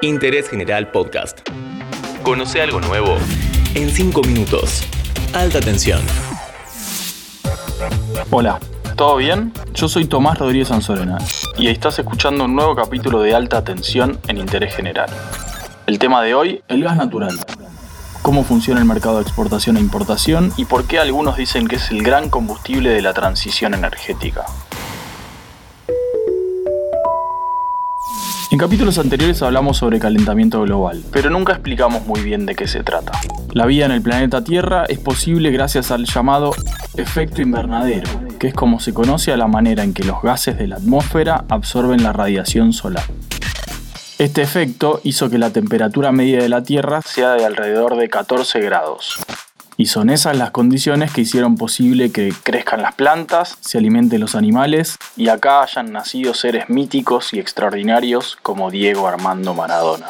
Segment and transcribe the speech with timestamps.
[0.00, 1.40] Interés General Podcast.
[2.22, 3.16] Conoce algo nuevo
[3.74, 4.84] en 5 minutos.
[5.34, 6.00] Alta tensión.
[8.30, 8.60] Hola,
[8.94, 9.52] ¿todo bien?
[9.74, 11.18] Yo soy Tomás Rodríguez Anzorena
[11.56, 15.10] y estás escuchando un nuevo capítulo de Alta Tensión en Interés General.
[15.88, 17.36] El tema de hoy, el gas natural.
[18.22, 21.90] Cómo funciona el mercado de exportación e importación y por qué algunos dicen que es
[21.90, 24.44] el gran combustible de la transición energética.
[28.58, 32.82] En capítulos anteriores hablamos sobre calentamiento global, pero nunca explicamos muy bien de qué se
[32.82, 33.12] trata.
[33.52, 36.50] La vida en el planeta Tierra es posible gracias al llamado
[36.96, 40.66] efecto invernadero, que es como se conoce a la manera en que los gases de
[40.66, 43.04] la atmósfera absorben la radiación solar.
[44.18, 48.58] Este efecto hizo que la temperatura media de la Tierra sea de alrededor de 14
[48.58, 49.20] grados,
[49.78, 54.34] y son esas las condiciones que hicieron posible que crezcan las plantas, se alimenten los
[54.34, 60.08] animales y acá hayan nacido seres míticos y extraordinarios como Diego Armando Maradona.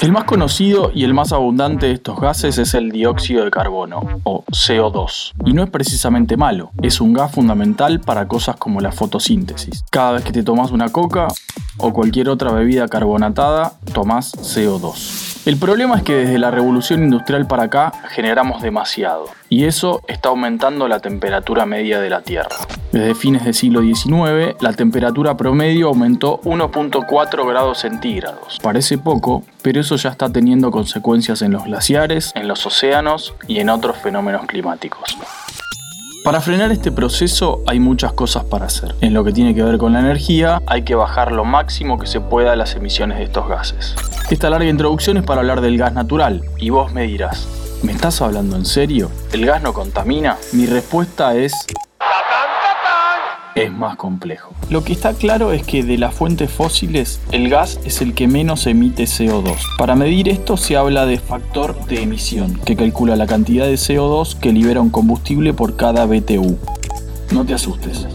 [0.00, 4.20] el más conocido y el más abundante de estos gases es el dióxido de carbono,
[4.24, 5.32] o CO2.
[5.44, 9.84] Y no es precisamente malo, es un gas fundamental para cosas como la fotosíntesis.
[9.90, 11.28] Cada vez que te tomas una coca
[11.76, 15.35] o cualquier otra bebida carbonatada, tomas CO2.
[15.46, 20.30] El problema es que desde la revolución industrial para acá generamos demasiado, y eso está
[20.30, 22.56] aumentando la temperatura media de la Tierra.
[22.90, 28.58] Desde fines del siglo XIX, la temperatura promedio aumentó 1.4 grados centígrados.
[28.60, 33.60] Parece poco, pero eso ya está teniendo consecuencias en los glaciares, en los océanos y
[33.60, 35.16] en otros fenómenos climáticos.
[36.26, 38.96] Para frenar este proceso hay muchas cosas para hacer.
[39.00, 42.08] En lo que tiene que ver con la energía, hay que bajar lo máximo que
[42.08, 43.94] se pueda las emisiones de estos gases.
[44.28, 47.46] Esta larga introducción es para hablar del gas natural, y vos me dirás,
[47.84, 49.08] ¿me estás hablando en serio?
[49.32, 50.36] ¿El gas no contamina?
[50.52, 51.54] Mi respuesta es
[53.56, 54.54] es más complejo.
[54.70, 58.28] Lo que está claro es que de las fuentes fósiles, el gas es el que
[58.28, 59.56] menos emite CO2.
[59.78, 64.38] Para medir esto se habla de factor de emisión, que calcula la cantidad de CO2
[64.38, 66.58] que libera un combustible por cada BTU.
[67.32, 68.06] No te asustes.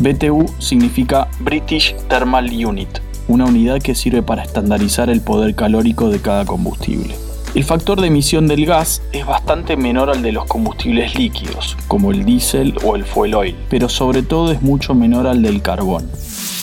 [0.00, 2.88] BTU significa British Thermal Unit,
[3.28, 7.14] una unidad que sirve para estandarizar el poder calórico de cada combustible.
[7.52, 12.12] El factor de emisión del gas es bastante menor al de los combustibles líquidos, como
[12.12, 16.08] el diésel o el fuel oil, pero sobre todo es mucho menor al del carbón.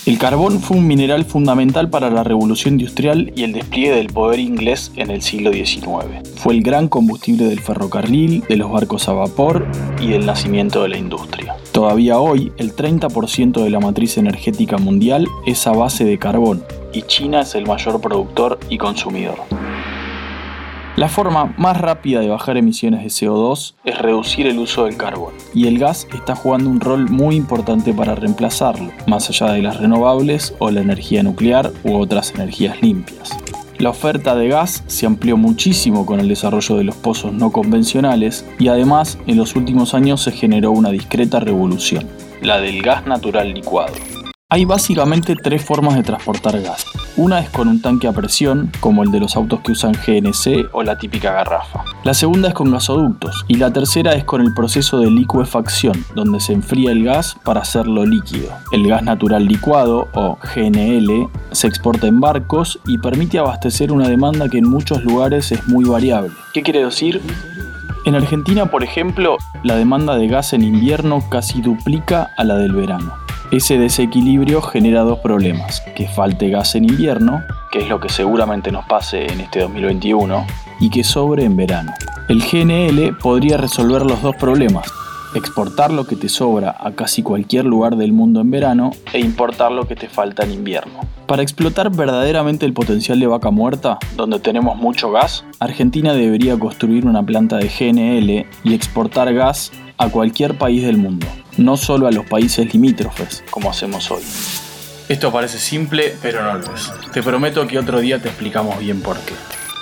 [0.06, 4.40] El carbón fue un mineral fundamental para la revolución industrial y el despliegue del poder
[4.40, 6.30] inglés en el siglo XIX.
[6.38, 9.68] Fue el gran combustible del ferrocarril, de los barcos a vapor
[10.00, 11.58] y del nacimiento de la industria.
[11.74, 17.02] Todavía hoy, el 30% de la matriz energética mundial es a base de carbón y
[17.02, 19.36] China es el mayor productor y consumidor.
[20.98, 25.36] La forma más rápida de bajar emisiones de CO2 es reducir el uso del carbón,
[25.54, 29.78] y el gas está jugando un rol muy importante para reemplazarlo, más allá de las
[29.78, 33.38] renovables o la energía nuclear u otras energías limpias.
[33.78, 38.44] La oferta de gas se amplió muchísimo con el desarrollo de los pozos no convencionales
[38.58, 42.08] y además en los últimos años se generó una discreta revolución,
[42.42, 43.94] la del gas natural licuado.
[44.50, 46.88] Hay básicamente tres formas de transportar gas.
[47.18, 50.70] Una es con un tanque a presión, como el de los autos que usan GNC
[50.72, 51.84] o la típica garrafa.
[52.04, 56.40] La segunda es con gasoductos y la tercera es con el proceso de licuefacción, donde
[56.40, 58.50] se enfría el gas para hacerlo líquido.
[58.72, 64.48] El gas natural licuado o GNL se exporta en barcos y permite abastecer una demanda
[64.48, 66.30] que en muchos lugares es muy variable.
[66.54, 67.20] ¿Qué quiere decir?
[68.06, 72.74] En Argentina, por ejemplo, la demanda de gas en invierno casi duplica a la del
[72.74, 73.27] verano.
[73.50, 78.74] Ese desequilibrio genera dos problemas, que falte gas en invierno, que es lo que seguramente
[78.74, 80.46] nos pase en este 2021,
[80.82, 81.94] y que sobre en verano.
[82.28, 84.92] El GNL podría resolver los dos problemas,
[85.34, 89.72] exportar lo que te sobra a casi cualquier lugar del mundo en verano e importar
[89.72, 91.00] lo que te falta en invierno.
[91.26, 97.06] Para explotar verdaderamente el potencial de vaca muerta, donde tenemos mucho gas, Argentina debería construir
[97.06, 102.12] una planta de GNL y exportar gas a cualquier país del mundo no solo a
[102.12, 104.24] los países limítrofes, como hacemos hoy.
[105.10, 106.92] Esto parece simple, pero no lo es.
[107.14, 109.34] Te prometo que otro día te explicamos bien por qué.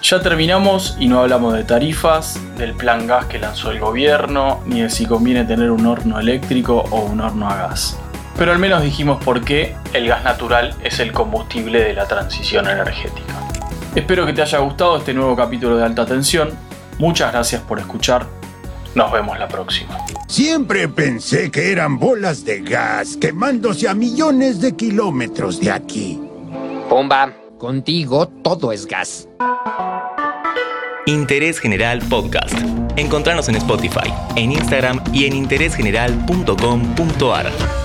[0.04, 4.82] Ya terminamos y no hablamos de tarifas, del plan gas que lanzó el gobierno, ni
[4.82, 7.98] de si conviene tener un horno eléctrico o un horno a gas.
[8.38, 12.70] Pero al menos dijimos por qué el gas natural es el combustible de la transición
[12.70, 13.34] energética.
[13.96, 16.52] Espero que te haya gustado este nuevo capítulo de alta tensión.
[17.00, 18.28] Muchas gracias por escuchar.
[18.94, 19.98] Nos vemos la próxima.
[20.28, 26.20] Siempre pensé que eran bolas de gas quemándose a millones de kilómetros de aquí.
[26.90, 29.30] Pumba, contigo todo es gas.
[31.06, 32.58] Interés General Podcast.
[32.96, 37.85] Encontrarnos en Spotify, en Instagram y en interésgeneral.com.ar.